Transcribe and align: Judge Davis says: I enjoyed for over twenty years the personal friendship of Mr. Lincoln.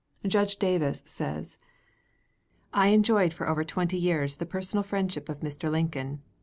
Judge 0.25 0.55
Davis 0.55 1.03
says: 1.05 1.59
I 2.73 2.87
enjoyed 2.87 3.35
for 3.35 3.47
over 3.47 3.63
twenty 3.63 3.97
years 3.97 4.37
the 4.37 4.47
personal 4.47 4.81
friendship 4.81 5.29
of 5.29 5.41
Mr. 5.41 5.69
Lincoln. 5.69 6.23